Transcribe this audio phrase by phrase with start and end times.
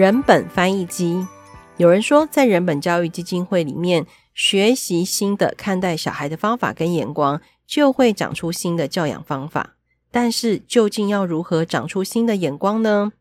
[0.00, 1.26] 人本翻译机。
[1.76, 9.76] 有人说，在人本教育基金会里面学习新的看待小孩的方法跟眼光，就会长出新的教养方法。
[10.10, 13.12] 但是，究竟要如何长出新的眼光呢？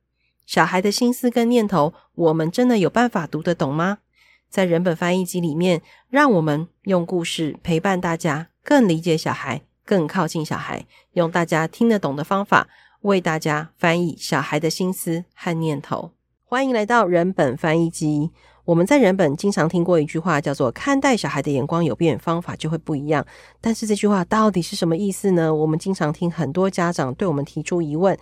[0.46, 3.98] 小孩的心思跟念头，我们真的有办法读得懂吗？
[4.50, 12.70] 在人本翻译机里面，让我们用故事陪伴大家，更理解小孩，更靠近小孩，用大家听得懂的方法，
[13.02, 16.12] 为大家翻译小孩的心思和念头。
[16.50, 18.32] 欢迎来到人本翻译机。
[18.66, 23.24] 我们在人本经常听过一句话，叫做“看待小孩的眼光有变，方法就会不一样”。
[23.62, 25.54] 但是这句话到底是什么意思呢？
[25.54, 28.18] 我们经常听很多家长对我们提出疑问，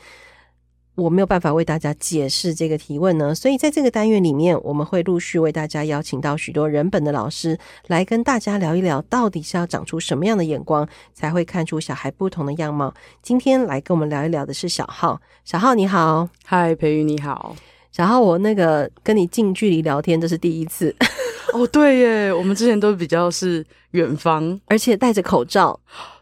[0.96, 3.34] 我没有办法为大家解释这个提问呢。
[3.34, 12.94] 所以在这个单元里面，我们会陆续为大家邀请到许多人本的老师来跟大家聊一聊，到底是要长出什么样的眼光，才会看出小孩不同的样貌。
[13.24, 17.56] 今天来跟我们聊一聊的是小浩，小浩你好，嗨，培育你好。
[17.96, 20.96] 然后我那个跟你近距离聊天，这是第一次
[21.54, 21.66] 哦。
[21.68, 25.80] 对耶，我们之前都比较是远方，而且戴着口罩。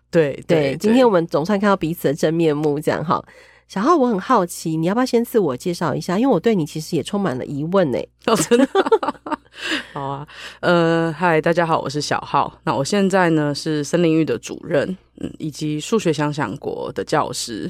[0.09, 3.21] 对对，对，今天我们总算看到彼此的真面目，这样哈。
[3.67, 6.17] 小浩，我很好奇，你要不要先自我介绍一下？
[6.17, 7.97] 因为我对你其实也充满了疑问呢。
[8.27, 8.67] 哦，真的？
[9.91, 10.27] 好啊，
[10.61, 12.57] 呃，嗨，大家好，我是小浩。
[12.63, 14.87] 那我现在呢是森林域的主任，
[15.19, 17.69] 嗯，以及数学想想国的教师。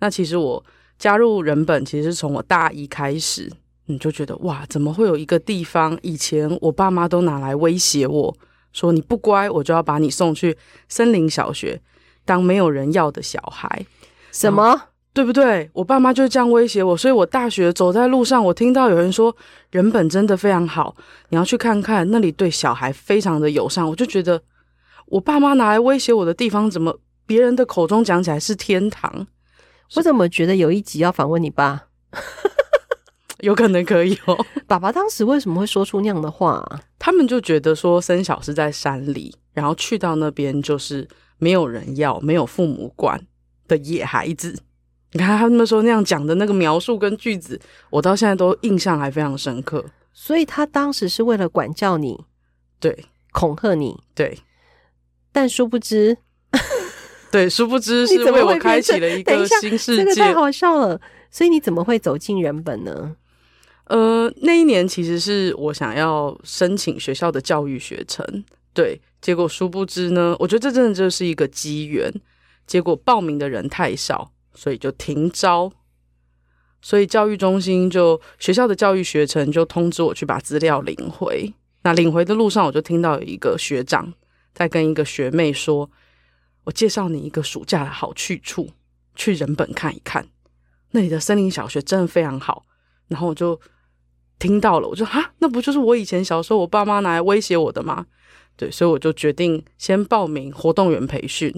[0.00, 0.62] 那其实我。
[0.98, 3.50] 加入人本其实是从我大一开始，
[3.86, 5.98] 你就觉得哇，怎么会有一个地方？
[6.02, 8.36] 以前我爸妈都拿来威胁我
[8.72, 10.56] 说，你不乖，我就要把你送去
[10.88, 11.80] 森林小学
[12.24, 13.86] 当没有人要的小孩。
[14.32, 14.82] 什么？
[15.14, 15.68] 对不对？
[15.72, 19.34] 我爸妈就是这样威胁我，所以我大学走在路上，我听到有人说
[19.72, 20.94] 人本真的非常好，
[21.30, 23.84] 你要去看看，那里对小孩非常的友善。
[23.84, 24.40] 我就觉得
[25.06, 29.26] 我爸妈拿来威胁我的地方，怎么别人的口中讲起来是天堂？
[29.96, 31.86] 我怎么觉得有一集要访问你爸？
[33.40, 34.36] 有可能可以哦。
[34.66, 36.80] 爸爸当时为什么会说出那样的话啊？
[36.98, 41.06] 他们就觉得说，森小是在山里，然后去到那边就是
[41.38, 43.20] 没有人要、没有父母管
[43.68, 44.60] 的野孩子。
[45.12, 47.60] 你看他们说那样讲的那个描述跟句子，
[47.90, 49.84] 我到现在都印象还非常深刻。
[50.12, 52.24] 所以他当时是为了管教你，
[52.80, 54.40] 对，恐吓你，对，
[55.30, 56.18] 但殊不知。
[57.32, 60.04] 对，殊不知是为我开启了一 个新世界。
[60.04, 61.00] 这个太好笑了。
[61.30, 63.14] 所以你怎么会走进人本呢？
[63.84, 68.24] 呃，那一年其实是我想要申请学校的教育学程，
[68.72, 72.10] 对，结果殊不知呢，我觉得这真的就是一个机缘。
[72.66, 75.70] 结果报名的人太少，所以就停招。
[76.80, 81.52] 所以教育中心就学校的教育学程就通知我去把资料领回。
[81.82, 84.10] 那领回的路上，我就听到有一个学长
[84.54, 85.90] 在跟一个学妹说。
[86.68, 88.68] 我介绍你一个暑假的好去处，
[89.14, 90.28] 去人本看一看，
[90.90, 92.66] 那里的森林小学真的非常好。
[93.06, 93.58] 然后我就
[94.38, 98.04] 听到了，我就哈，那不就是我以前小时候我爸妈拿来威胁我的吗？
[98.54, 101.50] 对，所以我就决定先报名活动员培训，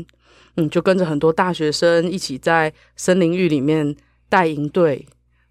[0.54, 3.97] 嗯，就跟着很多大学生一起在森林域里面
[4.28, 5.04] 带营队，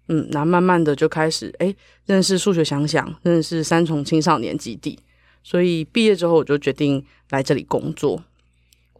[0.08, 1.74] 嗯，然后慢慢的就开始哎
[2.06, 4.98] 认识数学想想，认识三重青少年基地。
[5.42, 8.24] 所以毕业之后，我就决定来这里工作。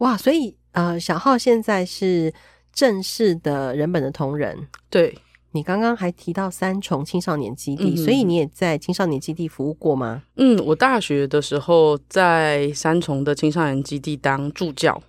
[0.01, 2.33] 哇，所以呃，小浩现在是
[2.73, 4.67] 正式的人本的同仁。
[4.89, 5.15] 对，
[5.51, 10.23] 你刚刚还提到三重青少年基地，嗯，所以你也在青少年基地服务过吗？
[10.37, 14.99] 嗯，我大学的时候在三重的青少年基地当助教。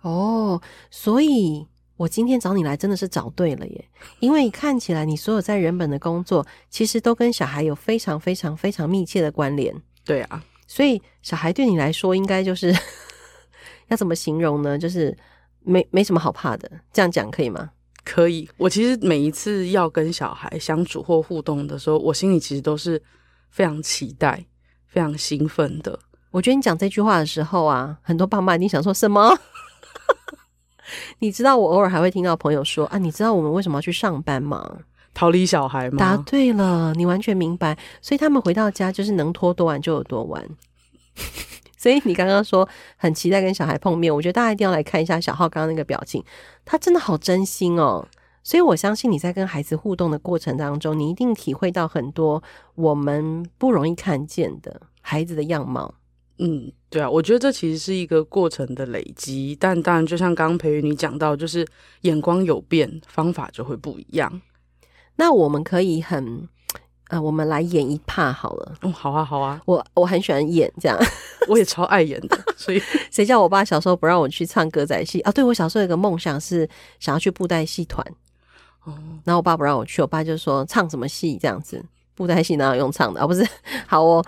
[0.00, 0.58] 哦，
[0.90, 1.66] 所以
[1.98, 3.84] 我今天找你来真的是找对了耶，
[4.20, 9.74] 因为看起来你所有在人本的工作，其实都跟小孩有非常非常非常密切的关联。
[10.06, 12.74] 对啊，所以小孩对你来说应该就是。
[13.88, 14.78] 要怎么形容呢？
[14.78, 15.16] 就是
[15.60, 17.70] 没没什么好怕的，这样讲可以吗？
[18.04, 18.48] 可以。
[18.56, 23.02] 我其实每一次要跟小孩相处或互动的时候，我心里其实都是
[23.50, 24.44] 非常期待、
[24.86, 25.98] 非常兴奋的。
[26.30, 29.36] 我觉得你讲这句话的时候啊，很多爸妈一定想说什么？
[31.18, 34.78] 你知道，我偶尔还会听到朋友说啊，你知道我们为什么要去上班吗？
[35.12, 35.98] 逃离小孩吗？
[35.98, 37.76] 答对了，你完全明白。
[38.00, 40.42] 所以他们回到家就是能拖多晚就有多晚。
[41.78, 46.22] 所以你刚刚说很期待跟小孩碰面，我觉得大家一定要来看一下小浩刚刚那个表情，
[46.64, 48.06] 他真的好真心哦。
[48.42, 52.42] 所以我相信你在跟孩子互动的过程当中，你一定体会到很多
[52.74, 55.94] 我们不容易看见的孩子的样貌。
[56.38, 61.66] 嗯，对啊，我觉得这其实是一个过程的累积，但当然就像刚刚培育你讲到，就是
[62.02, 64.40] 眼光有变，方法就会不一样。
[65.16, 66.48] 那我们可以很。
[67.08, 68.74] 呃，我们来演一 part 好了。
[68.82, 70.98] 哦，好啊，好啊，我我很喜欢演这样，
[71.48, 72.38] 我也超爱演的。
[72.56, 75.32] 所以 谁叫我爸小时候不让我去唱歌仔戏啊？
[75.32, 76.68] 对，我小时候有个梦想是
[77.00, 78.04] 想要去布袋戏团。
[78.84, 78.94] 哦，
[79.24, 81.84] 然后我爸不让我去，我爸就说唱什么戏这样子，
[82.14, 83.26] 布袋戏哪有用唱的啊？
[83.26, 83.46] 不是，
[83.86, 84.24] 好哦，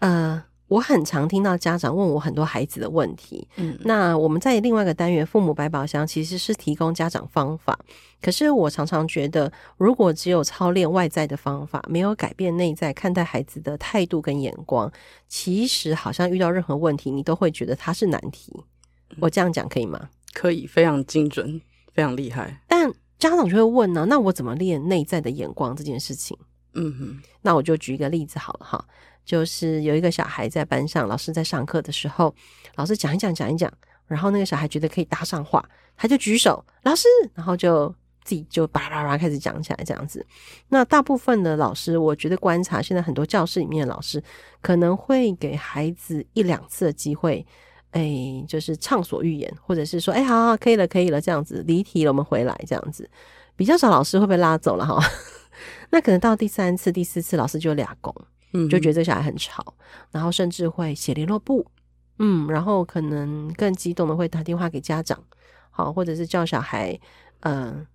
[0.00, 0.42] 呃。
[0.72, 7.78] 我很常听到家长问我很多孩子的问题，嗯，那我们在另外一个单元“父母百宝箱”其实是提供家长方法，
[8.22, 14.90] 可是我常常觉得，如果只有操练外在的方法，没有改变内在看待孩子的态度跟眼光，
[15.28, 18.50] 其实好像遇到任何问题，你都会觉得它是难题。
[19.20, 20.08] 我这样讲可以吗？
[20.32, 21.60] 可以，非常精准，
[21.92, 22.62] 非常厉害。
[22.66, 26.34] 但家长就会问呢，那我怎么练内在的眼光这件事情？
[26.74, 28.82] 嗯哼，那我就举一个例子好了哈。
[29.24, 32.34] 就是有一个小孩在班上，老师在上课的时候，
[32.76, 33.72] 老师讲一讲讲一讲，
[34.06, 35.64] 然后那个小孩觉得可以搭上话，
[35.96, 37.88] 他就举手，老师，然后就
[38.24, 40.24] 自己就叭叭叭开始讲起来这样子。
[40.68, 44.22] 那大部分的老师，我觉得观察现在很多教室里面的老师，
[44.60, 47.44] 可能会给孩子一两次的机会，
[47.92, 53.08] 哎，就是畅所欲言，或者是说，哎，好好，可以了，可以了，这样子离题了，我们回来这样子。
[53.54, 54.98] 比较少老师会被拉走了哈。
[55.90, 58.14] 那可能到第三次、第四次，老师就俩工。
[58.52, 59.74] 嗯，就觉得这小孩很吵，
[60.10, 61.66] 然后甚至会写联络簿，
[62.18, 65.18] 嗯，然后可能更激动的会打电话给家长，
[65.70, 66.98] 好，或者是叫小孩，
[67.40, 67.86] 嗯、呃，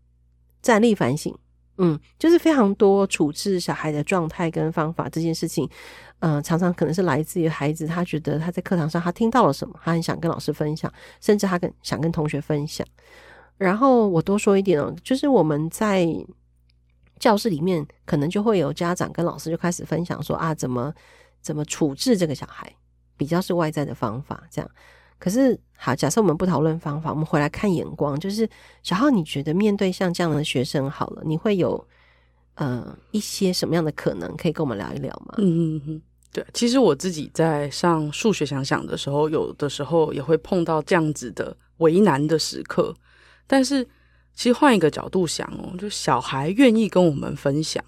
[0.62, 1.36] 站立反省，
[1.78, 5.70] 嗯，就是非常多处置小孩的状态跟方法这件事情，
[6.20, 12.86] 嗯、呃，常常可能是来自于孩子他觉得他在课堂上他听到了什么，他很想跟老师分享，甚至他跟想跟同学分享。
[13.58, 16.08] 然后我多说一点哦，就是我们在。
[17.20, 20.94] 教室里面可能就会有家长跟老师就开始分享说啊，怎么
[21.42, 22.72] 怎么处置这个小孩，
[23.16, 24.72] 比较是外在的方法这样。
[25.20, 28.48] 可是好，假设我们不讨论方法，我们回来看眼光，就是
[28.84, 31.88] 小浩，你觉得面对像这样的学生，好了，你会有
[32.56, 35.36] 呃一些什么样的可能可以跟我们聊一聊吗？
[35.38, 42.94] 嗯嗯嗯，对，其实我自己在上数学想想的时候，有的时候也会碰到这样子的为难的时刻，
[43.48, 43.88] 但是。
[44.38, 47.84] 其实换一个角度想哦，就小孩愿意跟我们分享，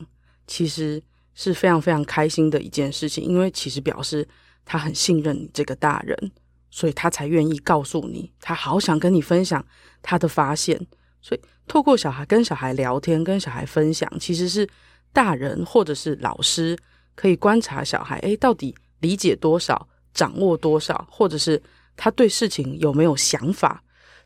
[0.47, 0.99] 其实
[1.35, 4.27] 是非常非常开心的一件事情，因为其实表示
[4.65, 6.31] 他很信任你这个大人，
[6.71, 9.63] 所以他才愿意告诉你，他好想跟你分享
[10.01, 10.75] 他的发现。
[11.21, 14.67] 所以透过小孩跟小孩聊天，跟小孩分享，其实是
[15.13, 16.75] 大人或者是老师
[17.13, 21.61] 可以观察小孩，诶，到底理解多少，掌握多少，或者是
[21.95, 23.83] 他对事情有没有想法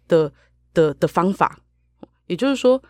[0.08, 0.32] 的
[0.74, 1.60] 的的方法。
[2.34, 2.82] 也就是说，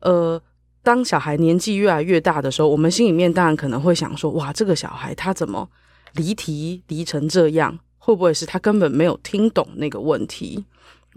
[0.00, 0.40] 呃，
[0.82, 5.68] 当小孩年纪越来越大的时候，我们心里面当然可能会想说：哇，这个小孩他怎么
[6.14, 7.78] 离题离成这样？
[7.96, 10.64] 会不会是他根本没有听懂那个问题？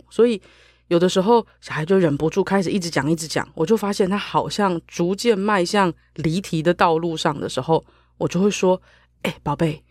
[0.09, 0.41] 所以
[0.87, 7.83] 有的时候小孩就忍不住开始一直讲一直讲，我就发现他好像逐渐迈向离题的道路上的时候，
[8.19, 8.81] 我就会说：
[9.23, 9.83] 哎，宝贝，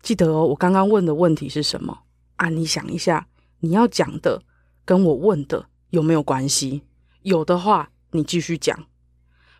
[0.00, 1.98] 记得哦，我刚刚问的问题是什么
[2.36, 2.48] 啊？
[2.48, 3.26] 你想一下，
[3.60, 4.40] 你要讲的
[4.84, 6.82] 跟我问的有没有关系？
[7.22, 8.76] 有的话，你继续讲；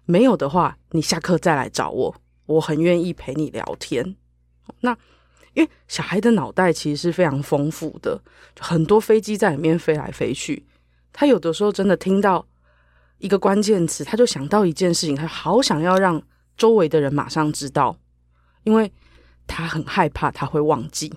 [0.05, 2.17] 没有的话，你下课再来找我，
[2.47, 4.17] 我很愿意陪你聊天。
[4.81, 4.97] 那
[5.55, 8.23] 因为小孩的脑袋其实是非常丰富的，
[8.61, 10.65] 很多飞机在里面飞来飞去。
[11.13, 12.47] 他有的时候真的听到
[13.19, 16.23] 一个关键词，他就想到一件事情，他好想要让
[16.57, 17.99] 周围的人马上知道，
[18.63, 18.93] 因为
[19.47, 21.13] 他很害怕他会忘记。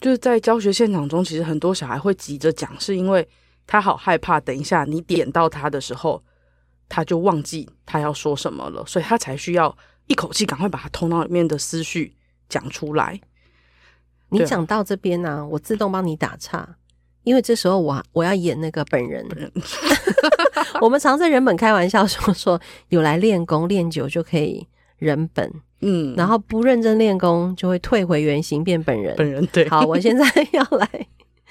[0.00, 3.26] 就是在教学现场中，其实很多小孩会急着讲，是因为。
[3.66, 6.22] 他好害怕，等一下你点到他的时候，
[6.88, 12.14] 他就忘记他要说什么了，所以他才需要一口气赶快把他头脑里面的思绪
[12.48, 13.20] 讲出来。
[14.30, 16.76] 你讲到这边呢、啊，我自动帮你打岔，
[17.22, 19.26] 因为这时候我我要演那个本人。
[19.28, 19.50] 本人
[20.80, 24.66] 我们常在人本开玩笑说说，有来练功练久就可以
[24.98, 29.14] 人本，嗯，然后不认真练功就会退回原形变本人。
[29.16, 31.06] 本人对，好，我现在 要来。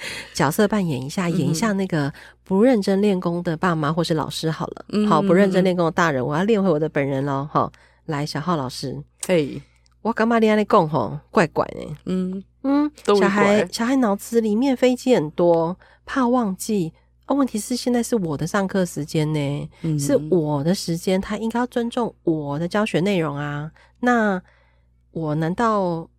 [0.34, 2.12] 角色扮演一下，演一下那个
[2.44, 4.86] 不认真练功的爸妈或是老师好了。
[4.90, 7.48] 嗯、好，不认真练功的大人，我要练回我的本人喽。
[7.52, 7.72] 哈，
[8.06, 9.62] 来，小浩老师，嘿，
[10.02, 11.20] 我干嘛练你功吼？
[11.32, 11.98] 怪怪呢。
[12.06, 16.94] 嗯嗯，小孩小孩脑子里面飞机很多，怕忘记。
[17.28, 23.72] 哦，问题是现在是我的上课时间呢，嗯、是我的时间，他应该要尊重我的教学内容啊。
[24.02, 24.42] 那
[25.12, 26.10] 我难道？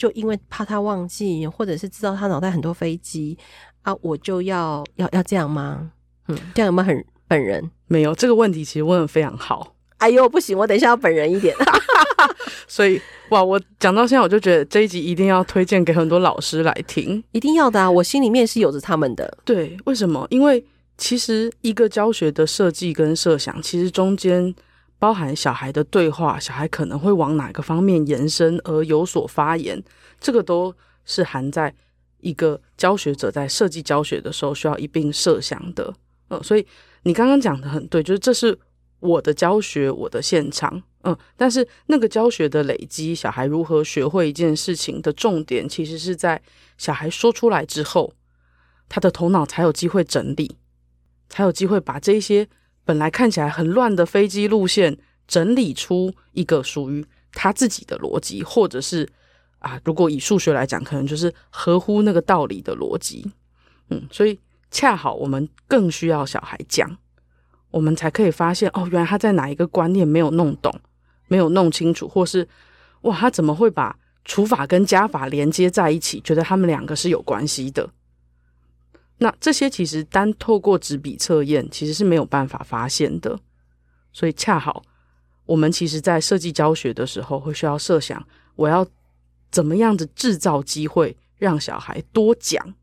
[0.00, 3.36] 就因为怕他忘记，或者是知道他脑袋很多飞机
[3.82, 5.92] 啊，我就要要要这样吗？
[6.28, 7.70] 嗯，这样有没有很本人？
[7.86, 9.74] 没有，这个问题其实问的非常好。
[9.98, 11.54] 哎呦，不行，我等一下要本人一点。
[12.66, 17.90] 所以哇，我讲到现在，我就觉得这一集一定要推荐给很多老师来听，一定要的啊！
[17.90, 19.36] 我心里面是有着他们的。
[19.44, 20.26] 对，为什么？
[20.30, 20.64] 因为
[20.96, 24.54] 其实一个教学的设计跟设想，其实中间。
[25.00, 29.82] 包含小孩的对话，小孩可能会往哪个方面延伸而有所发言，
[30.20, 30.72] 这个都
[31.06, 31.74] 是含在
[32.18, 35.92] 一个教学者在设计教学的时候需要一并设想的。
[36.28, 36.64] 呃，所以
[37.04, 38.56] 你刚刚讲的很对，就是这是
[39.00, 46.40] 我的教学，我的现场，嗯，但是那个教学的累积，小孩如何学会一件事情的重点，其实是在
[46.76, 48.12] 小孩说出来之后，
[48.86, 50.58] 他的头脑才有机会整理，
[51.30, 52.46] 才有机会把这些
[52.84, 54.96] 本来看起来很乱的飞机路线
[55.26, 59.08] 整理出一个属于他自己的逻辑，或者是
[59.58, 63.30] 啊，如果以数学来讲，可能就是合乎那个道理的逻辑。
[63.88, 64.38] 嗯，所以
[64.70, 66.96] 恰好我们更需要小孩讲，
[67.70, 70.74] 我们才可以发现哦，原来他在哪一个观念没有弄懂。
[71.32, 72.48] 没有弄清楚，或是
[73.02, 76.20] 哇，他怎么会把除法跟加法连接在一起？
[76.22, 77.88] 觉得他们两个是有关系的。
[79.22, 83.38] 那这些其实单透过纸笔测验，其实是没有办法发现的。
[84.12, 84.82] 所以恰好
[85.44, 88.86] 我们其实在设计教学的时候，会需要设想，我要
[89.50, 92.74] 怎么样子制造机会，让小孩多讲。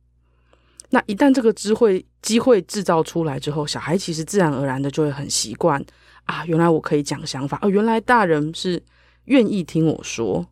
[0.90, 5.84] 那一旦这个机会机会制造出来之后，小孩其实自然而然的就会很习惯。
[6.26, 7.70] 啊，原来我可以讲想法哦！
[7.70, 8.84] 原来大人是
[9.26, 10.46] 愿意听我说。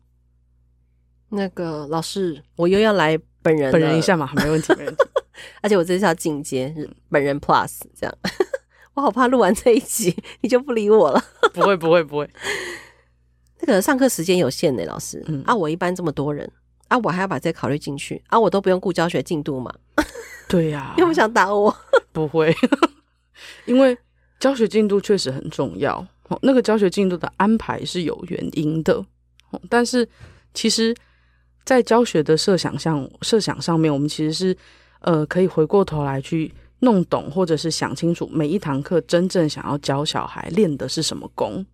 [1.28, 5.04] 那个老师，我又要来本人本人一下嘛，没问题，没问题。
[5.60, 8.14] 而且我这是要进阶，是本人 Plus 这样。
[8.94, 11.22] 我好怕录完这一集你就不理我了。
[11.52, 12.30] 不会，不会，不会。
[13.60, 15.22] 那个上课时间有限呢，老师。
[15.28, 16.50] 嗯啊，我一般这么多人
[16.88, 19.74] 啊，我还要把这考虑进去啊，我都不用顾教学进度嘛。
[20.48, 20.94] 对呀、 啊。
[20.98, 21.76] 又不想打我？
[22.12, 22.54] 不会，
[23.64, 23.96] 因为。
[24.38, 26.06] 教学进度确实很重要，
[26.42, 29.02] 那个教学进度的安排是有原因的，
[29.70, 30.06] 但是
[30.52, 30.94] 其实，
[31.64, 34.54] 在教学的设想上，设想上面，我们其实是
[35.00, 41.64] 呃可以回过头来去弄懂，或者是想清楚每一堂课真正想要教小孩练的是什么功。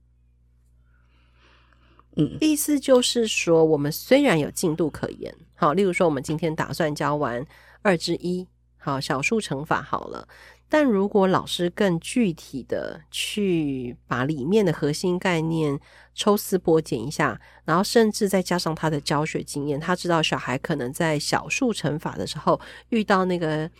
[2.16, 7.46] 嗯，意思就是说，我们虽然有进度可言，好，例如说，我们今天打算教完
[7.80, 10.28] 二之一，好，小数乘法好了。
[10.74, 15.78] 但如果老师更具体的去把里面的核心概念
[16.14, 23.70] 抽丝剥茧一下，然后甚至再加上他的教学经验，他知道小孩可能在小数乘法的时候遇到那个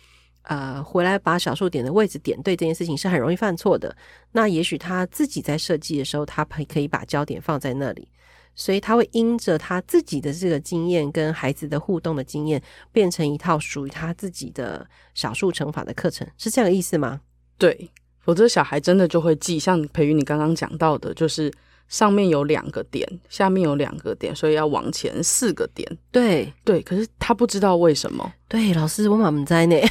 [0.43, 3.97] 呃回来把小数点的位置点对这件事情是很容易犯错的，
[4.31, 8.07] 那也许他自己在设计的时候，他可以把焦点放在那里。
[8.55, 17.21] 所以他会因着他自己的这个经验跟孩子的互动的经验，变成一套属于他自己的小数乘法的课程，是这样的意思吗？
[17.57, 21.51] 对，否则小孩真的就会记，像培育你刚刚讲到的，就是
[21.87, 25.97] 上面有两个点，下面有两个点，所以要往前四个点。
[26.11, 28.33] 对对，可是他不知道为什么。
[28.47, 29.83] 对，老师，我满不在内。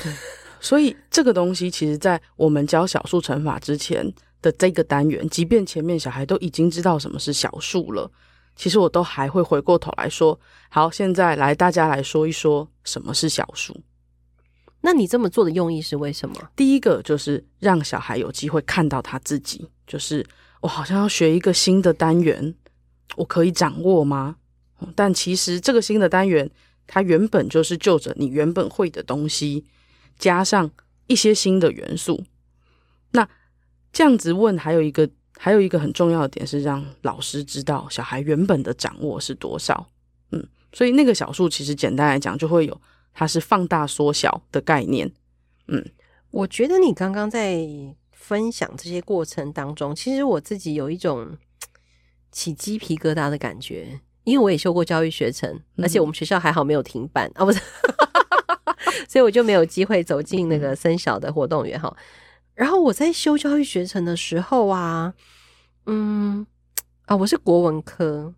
[0.61, 4.09] 所以这个东西，其实在我们教小数乘法之前
[4.41, 8.09] 的这个单元，即便前面小孩都已经知道什么是小数了。
[8.55, 13.81] 其实我都还会回过头来说，好，现在来大家来说一说什么是小数。
[14.83, 16.35] 那你这么做的用意是为什么？
[16.55, 20.25] 第一个就是让小孩有机会看到他自己，就是
[20.61, 22.55] 我好像要学一个新的单元，
[23.17, 24.37] 我可以掌握吗？
[24.95, 26.51] 但其实这个新的单元，
[26.87, 29.65] 它原本就是就着你原本会的东西，
[30.19, 30.71] 加上
[31.07, 32.25] 一些新的元素。
[33.13, 33.29] 那
[33.93, 35.09] 这样子问，还有一个。
[35.45, 39.89] 还有一个很重要的点是让老师知道小孩原本的掌握是多少，
[40.31, 42.81] 嗯，所以那个小数其实简单来讲就会有
[43.13, 45.11] 它是放大缩小的概念，
[45.67, 45.85] 嗯，
[46.31, 47.59] 我觉得你刚刚在
[48.13, 51.37] 分享这些过程当中，其实我自己有一种
[52.31, 57.61] 起鸡皮疙瘩的感觉，因为我也修过教育学程，而且我们学校还好没有停办啊，不是，
[59.11, 61.93] 所以我就没有机会走进那个森小的活动园哈。
[62.55, 65.15] 然后我在修教育学程的时候啊，
[65.87, 66.47] 嗯
[67.07, 68.33] 啊，我是国文科，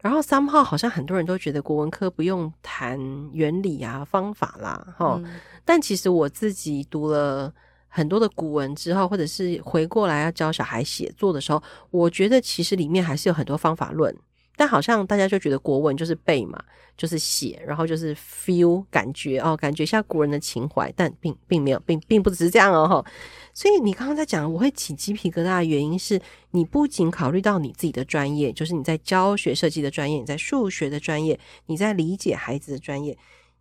[0.00, 2.98] 然后三号好像很多人都觉得国文科不用谈
[3.32, 5.40] 原理啊、方法啦，哈、嗯。
[5.64, 7.52] 但其实我自己读了
[7.88, 14.14] 很多的古文之后，或者是回过来要教小孩写作的时候，我觉得其实里面还是有很多方法论。
[14.56, 16.62] 但好像大家就觉得国文就是背嘛，
[16.96, 23.04] 就是写，然后就是 feel 感觉哦，感觉一下古人的情怀，但并并没有，并并不只是这样哦。
[23.52, 26.20] 所以你刚刚在讲我会起鸡皮疙瘩的原因是，
[26.50, 33.16] 你不仅考虑到你自己的专业，就是你在教学设计的专业，你在数学的专业，你在理解孩子的专业，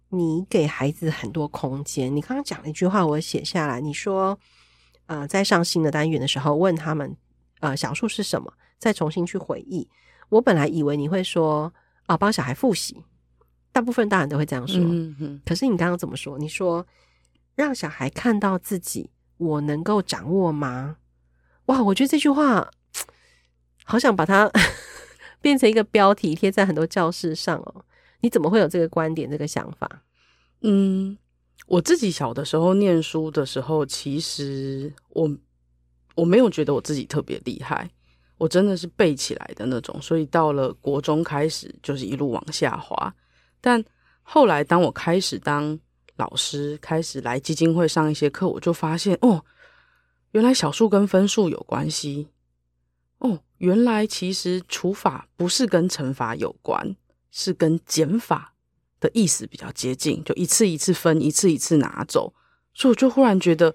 [0.09, 2.15] 你给孩子很多空间。
[2.15, 4.37] 你刚刚讲了一句话，我写下来，你说，
[5.07, 7.15] 呃，在上新的单元的时候，问他们，
[7.61, 9.87] 呃，小数是什么，再重新去回忆。
[10.33, 11.71] 我本来以为你会说
[12.07, 12.97] 啊，帮小孩复习，
[13.71, 14.79] 大部分大人都会这样说。
[15.45, 16.39] 可是你刚刚怎么说？
[16.39, 16.85] 你说
[17.55, 20.97] 让小孩看到自己，我能够掌握吗？
[21.67, 22.71] 哇，我觉得这句话
[23.83, 24.51] 好想把它
[25.39, 27.85] 变成一个标题贴在很多教室上哦。
[28.21, 30.01] 你怎么会有这个观点、这个想法？
[30.61, 31.17] 嗯，
[31.67, 35.37] 我自己小的时候念书的时候，其实我
[36.15, 37.91] 我没有觉得我自己特别厉害。
[38.43, 43.15] 我真的是背起来的那种，所以到了国中开始就是一路往下滑。
[43.61, 43.81] 但
[44.21, 45.79] 后来当我开始当
[46.17, 49.45] 老师，开始来基金会上一些课，我就发现哦，
[50.31, 52.27] 原来小数跟分数有关系。
[53.19, 56.97] 哦，原来其实除法不是跟乘法有关，
[57.31, 58.53] 是跟减法
[58.99, 62.33] 的意思比较接近，就一次一次分，一次一次拿走。
[62.73, 63.73] 所以我就忽然觉得，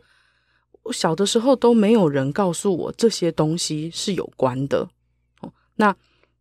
[0.88, 4.88] 我小的时候都没有人告诉我这些东西是有关的。
[5.42, 5.94] 哦，那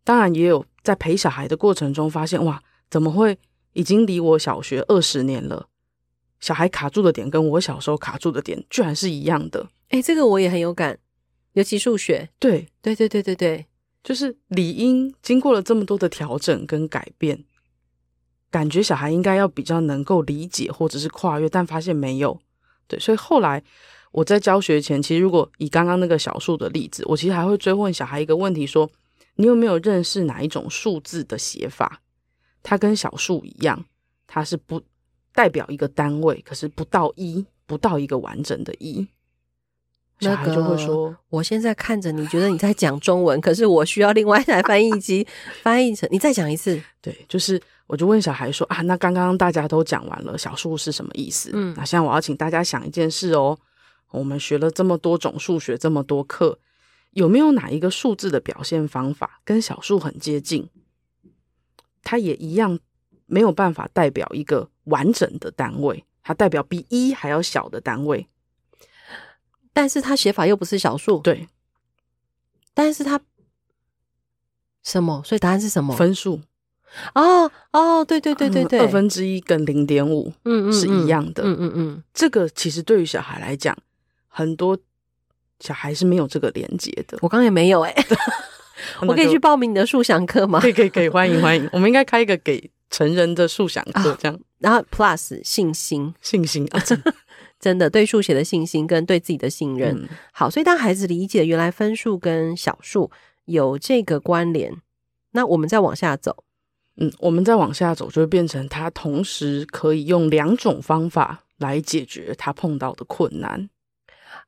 [0.04, 3.38] 当然也有在陪小孩的过程中发现，哇，怎么会
[3.74, 5.68] 已经离我小学二十年了，
[6.40, 9.70] 小孩卡住的点跟我小时候卡住的点居然是一样的。
[9.90, 10.98] 哎，这个我也很有感。
[11.54, 13.66] 尤其数学，对对对对对对，
[14.04, 17.44] 就是理应经过了这么多的调整跟改变，
[18.52, 22.40] 感觉小孩应该要比较能够理解或者是跨越，但发现没有。
[22.88, 23.64] 对，所以后来
[24.18, 28.90] 我在教学前，其实如果以刚刚那个小数的例子，我其实还会追问小孩一个问题：说
[29.36, 32.02] 你有没有认识哪一种数字的写法？
[32.64, 33.86] 它跟小数一样，
[34.26, 34.82] 它是不
[35.36, 39.08] 代表一个单位，可是不到一，不到一个完整的一。
[40.20, 45.28] 小孩就会说：“我现在看着你，觉得你在讲中文，可是我需要另外一台翻译机
[45.62, 46.10] 翻译成。
[46.12, 51.52] 你再讲一次。”对，就是我就问小孩说：“啊，那刚刚大家都讲完了，小数是什么意思？
[51.54, 53.56] 嗯，那现在我要请大家想一件事哦。
[54.12, 56.60] 我们学了这么多种数学，这么多课，
[57.12, 60.70] 有没有哪一个数字的表现方法跟小数很接近？
[62.04, 62.80] 它也一样
[63.26, 68.28] 没有办法代表一个完整的单位，它代表比一还要小的单位。”
[69.74, 71.48] 但是它写法又不是小数，对。
[72.74, 73.20] 但是它
[74.84, 75.22] 什么？
[75.24, 75.96] 所以答案是什么？
[75.96, 76.42] 分数。
[77.14, 81.44] 哦哦，对对对对对，二分之一跟零点五，嗯嗯，是一样的。
[81.44, 83.78] 嗯嗯嗯，这个其实对于小孩来讲，
[84.38, 84.78] 很多
[85.60, 87.18] 小孩是没有这个连接的。
[87.24, 87.96] 我刚刚也没有哎，
[89.02, 90.60] 我可以去报名你的数想课吗？
[90.60, 91.68] 可以可以可以，欢迎欢迎。
[91.74, 94.40] 我们应该开一个给成人的数想课，这样。
[94.60, 96.80] 然后 plus 信心，信心啊。
[97.60, 103.10] 真的 对数学的信心跟对自己的信任，嗯、好，所以当孩子理解原来分数跟小数
[103.46, 104.72] 有这个关联，
[105.32, 106.44] 那我们再往下走，
[106.98, 113.68] 嗯，我们再往下走就会变成他同时可以用两种方法来解决他碰到的困难。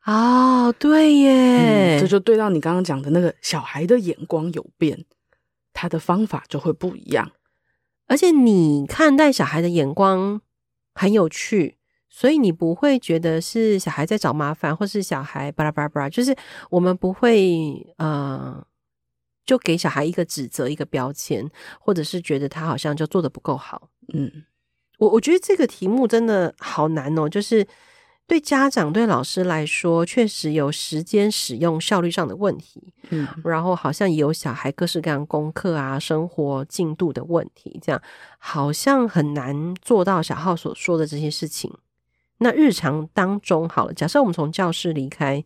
[0.05, 5.05] 哦，对耶，嗯、这就对到你刚刚讲的那个小孩的眼光有变，
[5.73, 7.31] 他的方法就会不一样，
[8.07, 10.41] 而且你看待小孩的眼光
[10.93, 11.77] 很有趣。
[12.11, 16.35] 所以你不会觉得是小孩在找麻烦，或是小孩巴拉巴拉巴拉，就是
[16.71, 18.65] 我们不会呃，
[19.45, 21.47] 就给小孩一个指责、一个标签，
[21.79, 23.89] 或者是觉得他好像就做的不够好。
[24.11, 24.43] 嗯，
[24.97, 27.65] 我我觉得这个题目真的好难哦，就是
[28.29, 32.93] 对家长、对老师来说，确实有时间使用效率上的问题。
[33.09, 37.99] 嗯，然后好像也有小孩各式各样功课啊、生活进度的问题，这样
[38.37, 41.73] 好像很难做到小浩所说的这些事情。
[42.37, 45.43] 那日常当中，好了，假设我们从教室离开，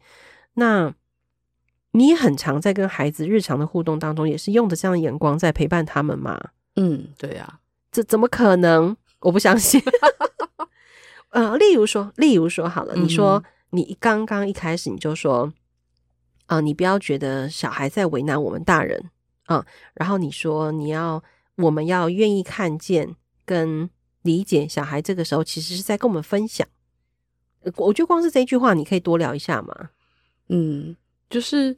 [0.56, 0.94] 那
[1.92, 6.38] 你很常在跟孩子日常的互动当中，也是用的这样的眼光在陪伴他们吗？
[6.76, 7.60] 嗯，对呀、啊，
[7.94, 8.98] 这怎么可能？
[9.22, 9.82] 我不相信。
[11.34, 15.52] 呃，例如说，例如说，好了，你说你刚刚一开始你就说，
[16.46, 19.10] 啊、呃，你不要觉得小孩在为难我们大人
[19.46, 19.66] 啊、呃，
[19.96, 21.24] 然后你说你要，
[21.56, 23.16] 我们要愿意看见
[23.46, 23.90] 跟
[24.22, 26.68] 理解小孩，这个时候其实是在跟我们分享。
[27.78, 29.90] 我觉得光是这一句话，你可以多聊一下嘛。
[30.50, 30.96] 嗯，
[31.32, 31.76] 就是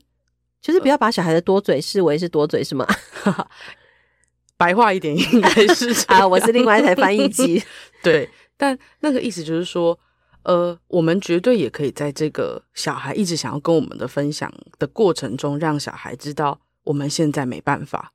[0.60, 2.86] 就是不要把小孩的多嘴视为是多嘴，是吗？
[4.58, 7.64] 白话一点应该是啊，我是另外一台翻译机。
[8.02, 9.98] 对，但那个意思就是说，
[10.44, 18.14] 呃，我们绝对也可以在这个小孩一直想要跟我们的分享的过程中，让小孩知道我们现在没办法。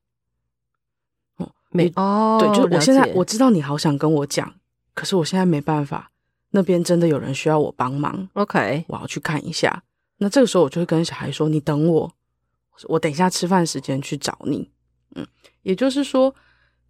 [1.36, 4.54] 哦，没哦，对，就我现在我知道你好想跟我讲，
[4.94, 6.10] 可是我现在没办法。
[6.52, 9.84] 那边真的有人需要我帮忙，OK，我要去看一下。
[10.18, 12.12] 那这个时候我就会跟小孩说：“你等我，
[12.88, 14.68] 我等一下吃饭时间去找你。”
[15.14, 15.24] 嗯，
[15.62, 16.34] 也就是说，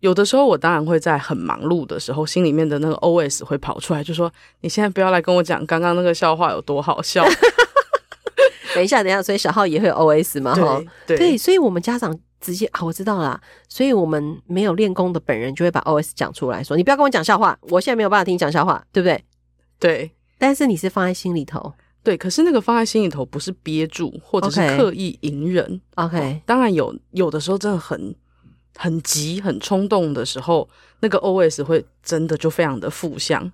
[0.00, 7.24] 有的时候我当然会在很忙碌的时候，心里面的那个 OS 会跑出来，就说：“你现在不要来跟我讲刚刚那个笑话有多好笑。
[8.74, 10.54] ”等一下，等一下，所以小浩也会有 OS 嘛？
[10.54, 19.22] 哈，对，所以我们家长直接啊，我知道啦，所以我们没有练功的本人就会把 OS 讲出来说：“你不要跟我讲笑话，我现在没有办法听你讲笑话，对不对？”
[19.78, 25.80] 对，但是你是放在心里头，对，可是那个放在心里头不是憋住，或者是刻意隐忍。
[25.96, 28.14] OK，, 当然有，有的时候真的很
[28.82, 30.66] 很急、很冲动的时候，
[31.00, 33.52] 那个 OS 会真的就非常的负向。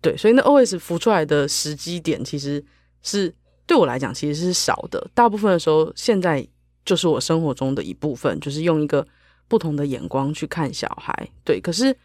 [0.00, 2.64] 对，所以那 OS 浮出来的时机点，其实
[3.02, 3.34] 是
[3.66, 5.10] 对我来讲其实是少的。
[5.14, 6.46] 大部分的时候，现在
[6.84, 9.04] 就是我生活中的一部分，就是用一个
[9.48, 11.28] 不同的眼光去看小孩。
[11.44, 11.96] 对，可是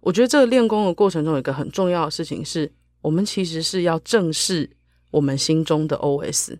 [0.00, 4.70] 我觉得这个练功的过程中，有一个很重要的事情是，我们其实是要正视
[5.10, 6.56] 我们心中的 OS，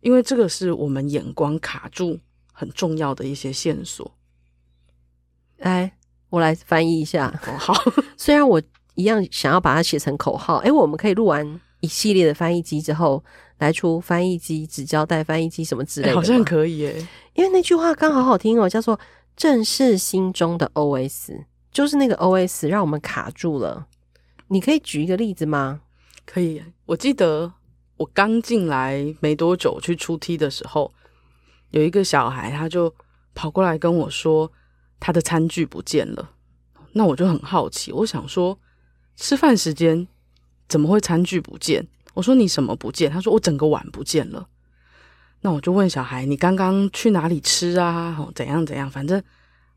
[0.00, 2.20] 因为这个是我们眼光卡住
[2.52, 4.12] 很重要的一些线索。
[5.58, 5.92] 哎，
[6.30, 7.28] 我来翻译一下。
[7.46, 7.74] 哦，好，
[8.16, 8.62] 虽然我
[8.94, 13.22] 一样想要把它写成口号，哎，我们可以录完一系列的翻译机之后，
[13.58, 17.08] 来出翻译机纸胶带翻译机什么之类的，好像可以耶。
[17.34, 18.98] 因为那句话刚好好听哦，叫做
[19.36, 23.86] “正是心中的 OS”，就是那个 OS 让我们卡住了。
[24.48, 25.80] 你可以举一个例子吗？
[26.26, 26.62] 可以。
[26.86, 27.52] 我记得
[27.96, 30.92] 我刚进来没多久去出 T 的时候，
[31.72, 32.94] 有一个小孩他就
[33.34, 34.50] 跑过来跟我说。
[35.04, 36.30] 他的餐具不见了，
[36.92, 38.56] 那我就很好奇，我想说，
[39.16, 40.06] 吃饭时间
[40.68, 41.84] 怎么会餐具不见？
[42.14, 43.10] 我说你什么不见？
[43.10, 44.46] 他说我整个碗不见了。
[45.40, 48.16] 那我就问小孩，你刚刚去哪里吃啊？
[48.32, 48.88] 怎样怎样？
[48.88, 49.20] 反正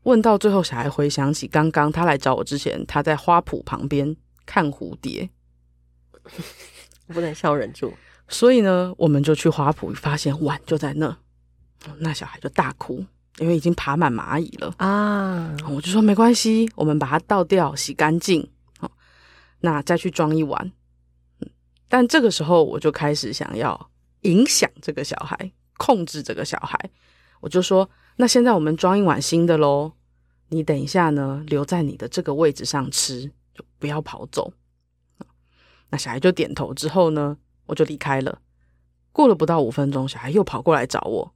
[0.04, 4.14] 问到最后，小孩回想起刚刚他来找我之前，他在花圃旁边
[4.46, 5.28] 看蝴蝶，
[7.08, 7.92] 我 不能笑忍住。
[8.28, 11.18] 所以呢，我们就去花圃，发现碗就在那，
[11.98, 13.04] 那小孩就大哭。
[13.38, 18.90] 因为已经爬满蚂蚁了啊，我就说没关系，我们把它倒掉，洗干净，好，
[19.60, 20.72] 那再去装一碗。
[21.86, 23.90] 但这个时候我就开始想要
[24.22, 26.78] 影响这个小孩，控制这个小孩。
[27.40, 29.92] 我就说，那现在我们装一碗新的喽，
[30.48, 34.54] 你等一下呢，留在你的这个位置上吃，就不要跑走。
[35.90, 37.36] 那小孩就点头之后呢，
[37.66, 38.40] 我就离开了。
[39.12, 41.34] 过了不到五分钟，小孩又跑过来找我。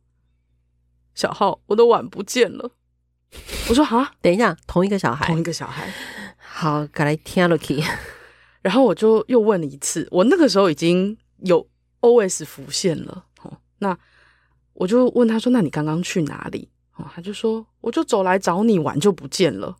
[1.14, 2.70] 小浩，我的碗不见了。
[3.68, 5.88] 我说啊，等一下，同一个小孩，同一个小孩。
[6.36, 7.82] 好，赶来听了 key。
[8.62, 11.66] 然后我就又问了一次，我那个时候已经有
[12.00, 13.24] OS 浮现了。
[13.42, 13.96] 哦，那
[14.72, 19.76] 我就问他说：“那你刚刚去哪里？”哦，他就说：“我就走来找你，碗就不见了。”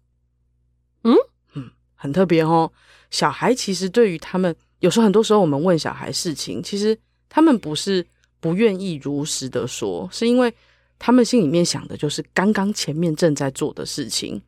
[1.02, 1.14] 嗯
[1.54, 2.70] 嗯，很特别哦。
[3.10, 6.96] 小孩其实对于他们，有时候很多时候我们问小孩事情，其实
[7.28, 8.06] 他们不是
[8.38, 10.54] 不愿意如实的说，是因为。
[11.02, 14.40] 他们心里面想的就是刚刚前面正在做的事情，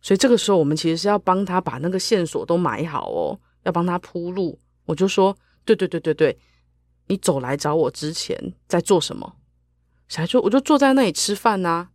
[0.00, 4.58] 所以这个时候我们其实是要帮他把那个线索都埋好哦，要帮他铺路。
[4.86, 5.36] 我就说，
[5.66, 6.38] 对对对对对，
[7.08, 9.36] 你走来找我之前在做什么？
[10.08, 11.88] 小孩说，我就坐在那里吃饭呐，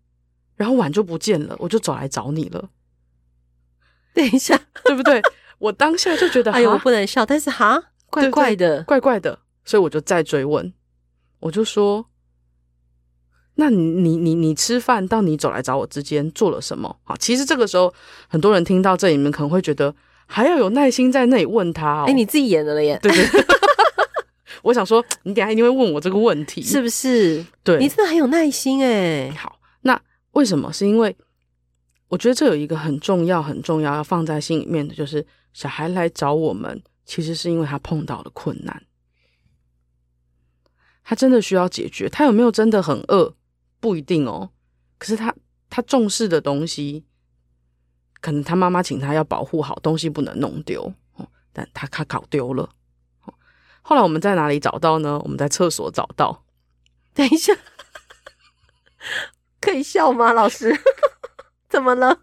[0.55, 2.69] 然后碗就不见了，我就走来找你了。
[4.13, 5.19] 等一下，对不对？
[5.57, 10.71] 我当下就觉得， 哎呦，我不能笑，但是哈，怪怪的，怪怪的，所以我就再追问，
[11.39, 12.05] 我就说。
[13.61, 16.97] 那你你你你吃饭到你走来找我之间做了什么？
[17.03, 17.93] 好，其实这个时候
[18.27, 19.93] 很多人听到这里面可能会觉得
[20.25, 22.01] 还要有耐心在那里问他。
[22.01, 22.05] 哦。
[22.07, 22.97] 哎，你自己演的了耶？
[23.03, 23.45] 对对对。
[24.63, 27.45] 我想说，你等下一定会问我这个问题，是不是？
[27.63, 29.29] 对，你真的很有耐心哎。
[29.37, 30.73] 好，那为什么？
[30.73, 31.15] 是因为
[32.07, 38.83] 我觉得这有一个很重要、很重要要放在心里面的，就是小孩来找我们，其实是因为他碰到了困难，
[41.03, 42.09] 他真的需要解决。
[42.09, 43.35] 他有没有真的很饿？
[43.81, 44.51] 不一定哦，
[44.97, 45.35] 可是他
[45.69, 47.03] 他重视的东西，
[48.21, 50.93] 可能他妈妈请他要保护好东西，不能弄丢，
[51.51, 52.69] 但他他搞丢了。
[53.81, 55.19] 后来我们在哪里找到呢？
[55.23, 56.45] 我们在厕所找到。
[57.15, 57.51] 等一下，
[59.59, 60.31] 可以笑吗？
[60.31, 60.71] 老师，
[61.67, 62.19] 怎么了？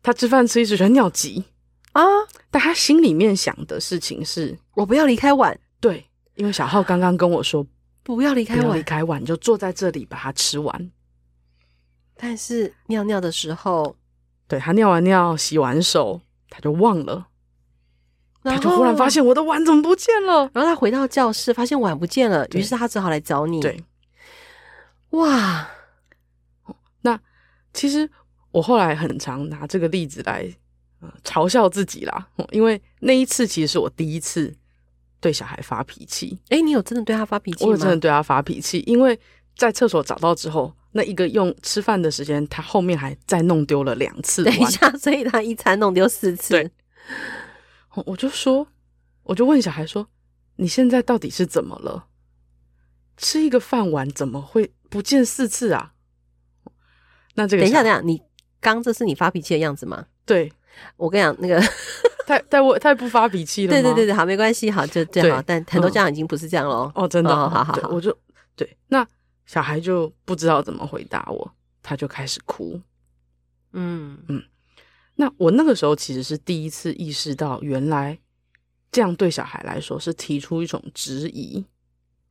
[0.00, 1.44] 他吃饭吃一直觉得尿急
[1.92, 2.02] 啊，
[2.50, 5.58] 但他心里面想的事情是：我不要离开碗。
[5.80, 7.66] 对，因为小浩刚刚跟我说。
[8.08, 10.90] 不要离开碗，离开碗就坐在这里把它吃完。
[12.16, 13.94] 但是尿尿的时候，
[14.46, 17.28] 对，他尿完尿、洗完手，他就忘了，
[18.42, 20.50] 他就忽然发现我的碗怎么不见了。
[20.54, 23.60] 然后他回到教室，发现碗不见了，于是他只好来找你。
[23.60, 23.84] 对，
[25.10, 25.68] 哇，
[27.02, 27.20] 那
[27.74, 28.10] 其实
[28.52, 30.50] 我后来很常拿这个例子来
[31.22, 34.56] 嘲笑自己啦，因为那一次其实是我第一次。
[35.20, 37.66] 对小孩发脾气，哎，你有真的对他发脾气吗？
[37.66, 39.18] 我有真的对他发脾气，因为
[39.56, 44.44] 在厕所找到之后，那一个用吃饭的时间，他后面还再弄丢了两次。
[44.44, 46.54] 等一下，所以他一餐弄丢四次。
[46.54, 46.70] 对，
[48.06, 48.68] 我就说，
[49.24, 50.06] 我就问小孩说
[50.54, 52.06] ：“你现在到底是怎么了？
[53.16, 55.94] 吃一个饭碗怎么会不见四次啊？”
[57.34, 58.22] 那这个等一下，等一下，你
[58.60, 60.06] 刚这是你发脾气的样子吗？
[60.24, 60.52] 对，
[60.96, 61.60] 我跟你讲那个。
[62.28, 63.72] 太太我太不发脾气了。
[63.72, 65.42] 对对对对，好，没关系，好，就这样好。
[65.46, 66.74] 但很多家长已经不是这样了。
[66.74, 68.14] 哦，哦，真的，哦、好好好，我就
[68.54, 68.76] 对。
[68.88, 69.06] 那
[69.46, 72.78] 小孩就不知道怎么回答我，他就开始哭。
[73.72, 74.42] 嗯嗯。
[75.14, 78.18] 那我那个时候其实是第一次意识到，原来
[78.92, 81.64] 这样对小孩来说是提出一种质疑。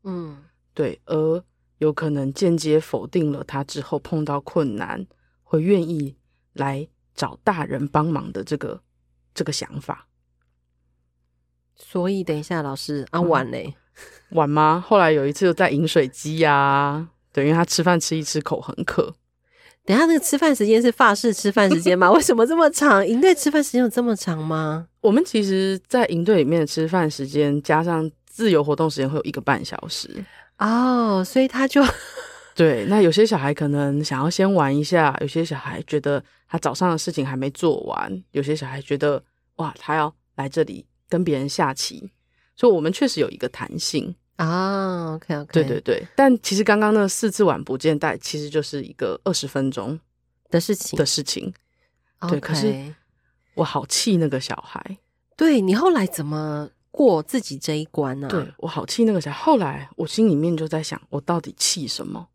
[0.03, 0.37] 嗯，
[0.75, 1.01] 对。
[1.05, 1.43] 而
[1.79, 5.03] 有可能间接否定了他之后碰到困难
[5.41, 6.15] 会愿意
[6.53, 8.79] 来找大人帮忙的这个
[9.37, 10.07] 这个想法。
[11.75, 13.75] 所以，等一下，老师啊，晚嘞，
[14.31, 14.83] 晚吗？
[14.85, 19.15] 后来有一次又在饮水机呀、啊，对，因为他吃饭吃一吃口很渴。
[19.85, 22.09] 等一下，那个吃饭时间是法式吃饭时间吗？
[22.11, 23.07] 为什么这么长？
[23.07, 24.87] 营队吃饭时间有这么长吗？
[25.01, 30.09] 我们其实，在营队里面的吃饭时间加上自由活动时间会有一个半小时
[30.57, 31.81] 哦，所以他就
[32.55, 32.85] 对。
[32.89, 39.23] 那有些小孩可能想要先玩一下，有些小孩觉得他早上的事情还没做完，有些小孩觉得
[39.57, 42.11] 哇，他要来这里跟别人下棋，
[42.55, 44.15] 所以我们确实有一个弹性。
[44.37, 49.99] 啊、oh，OK OK，对对对，但其实刚刚那四次晚不见带，其实就是一个二十分钟
[50.51, 51.51] 的事情的事情。
[52.29, 52.93] 对可是
[53.55, 54.97] 我好气那个小孩。
[55.35, 58.27] 对，你后来怎么过自己这一关呢？
[58.27, 58.29] 啊？
[58.29, 59.37] 对，我好气那个小孩。
[59.39, 62.29] 后来我心里面就在想，我到底气什么？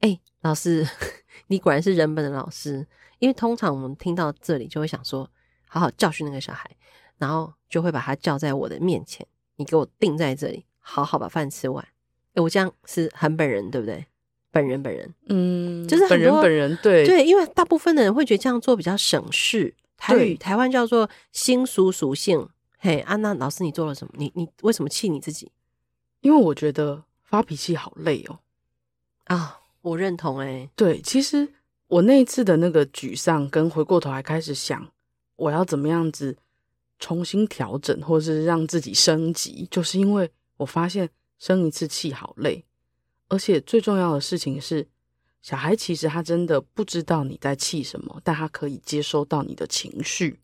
[0.00, 0.86] 哎，老师，
[1.48, 2.86] 你果然是人本的老师，
[3.20, 5.30] 因为通常我们听到这里就会想说，
[5.70, 6.68] 好好教训那个小孩，
[7.16, 9.24] 然后就会把他叫在我的面前，
[9.56, 10.66] 你给我定在这里。
[10.82, 11.86] 好好把饭吃完，
[12.34, 14.04] 哎，我这样是很本人，对不对？
[14.50, 19.72] 本人本人，嗯，就是本人本人，对对，因为大部分的人会觉得这样做比较省事。
[19.96, 22.48] 台语台湾叫做心俗属性。
[22.78, 24.14] 嘿，安娜老师，你做了什么？
[24.16, 25.52] 你你为什么气你自己？
[26.22, 28.40] 因为我觉得发脾气好累哦。
[29.24, 30.70] 啊，我认同哎，欸。
[30.74, 31.46] 对，其实
[31.86, 34.90] 我那一次的那个沮丧，跟回过头还开始想，
[35.40, 36.36] 我要怎么样子
[36.98, 40.30] 重新调整，或是让自己升级，就是因为。
[40.60, 42.62] 我发现生一次气好累，
[43.28, 44.86] 而且最重要的事情是，
[45.40, 50.38] 小孩其实他真的不知道你在气什么，但他可以接收到你的情绪。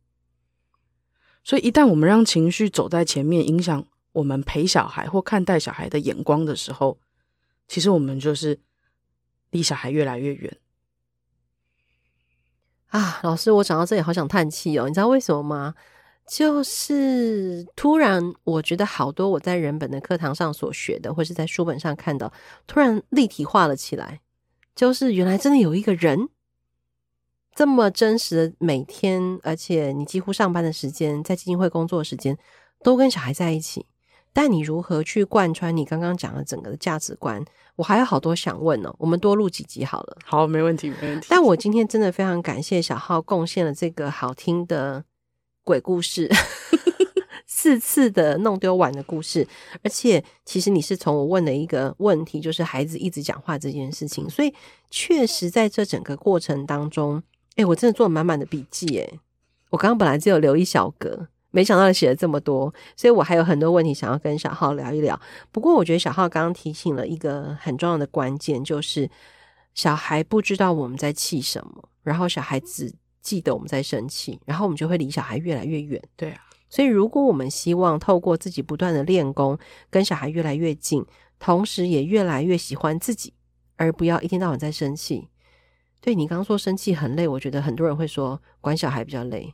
[1.45, 6.99] 所以一旦我们让情绪走在前面，影响我们陪小孩或看待小孩的眼光的时候，
[7.69, 8.59] 其实我们就是
[9.51, 10.57] 离小孩越来越远。
[12.89, 15.75] 啊，老师，我讲到这里好想叹气哦，你知道为什么吗？
[16.27, 22.33] 就是突然，我觉得好多我在人本的课堂上所学的，或是在书本上看到，
[22.67, 24.21] 突然立体化了起来。
[24.75, 26.29] 就是原来真的有一个人
[27.55, 32.37] 这么真实的每天，而且你几乎上班的时间，在基金会工作的时间，
[32.83, 33.87] 都跟小孩在一起。
[34.37, 37.43] 但你如何去贯穿你刚刚讲的整个的价值观？
[37.77, 38.97] 我还有好多想问呢、哦。
[38.99, 40.19] 我们多录几集好了。
[40.27, 41.27] 好，没问题，没问题。
[41.31, 45.05] 但我今天真的非常感谢小浩贡献了这个好听的。
[45.65, 46.31] 鬼故事，
[47.45, 49.49] 四次的弄丢碗的故事，
[49.83, 54.55] 而且其实你是从我问的一个问题，就是孩子一直讲话这件事情，所以
[54.91, 57.21] 确实在这整个过程当中，
[57.57, 59.19] 哎，我真的做了满满的笔记，哎，
[59.71, 65.19] 我刚刚本来只有留一小格，没想到写了这么多，所以我还有很多问题想要跟小浩聊一聊。
[65.51, 69.09] 不过我觉得小浩刚刚提醒了一个很重要的关键，就是
[69.73, 72.95] 小孩不知道我们在气什么，然后小孩子。
[73.23, 76.01] 记得我们在生气，然后我们就会离小孩越来越远。
[76.15, 76.41] 对啊，
[76.71, 79.59] 所以如果我们希望透过自己不断的练功，
[79.91, 81.05] 跟小孩越来越近，
[81.41, 83.35] 同时也越来越喜欢自己，
[83.75, 85.27] 而不要一天到晚在生气。
[86.01, 89.53] 对，你刚刚说生气很累，我觉得很多人会说管小孩比较累，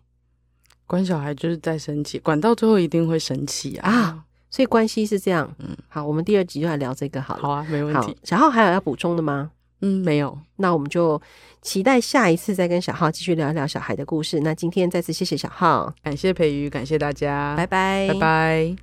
[0.87, 3.91] 管小孩就是在生气，管到最后一定会生气啊。
[3.91, 5.51] 啊，所以关系是这样。
[5.59, 7.43] 嗯，好，我们第二集就来聊这个好了。
[7.43, 8.17] 好啊，没问题。
[8.25, 9.51] 小浩还有要补充的吗？
[9.81, 10.39] 嗯，没有。
[10.57, 11.21] 那我们就
[11.61, 14.41] 期待下一次再跟小浩继续聊一聊小孩的故事。
[14.41, 18.83] 那今天再次谢谢小浩，感谢培瑜，感谢大家，拜拜，拜拜。